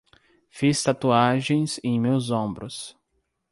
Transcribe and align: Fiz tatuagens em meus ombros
Fiz 0.49 0.81
tatuagens 0.81 1.79
em 1.83 1.99
meus 2.01 2.31
ombros 2.31 2.97